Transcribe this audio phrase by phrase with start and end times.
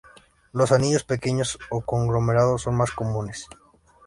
[0.51, 3.45] Los anillos pequeños o conglomerados son más comunes.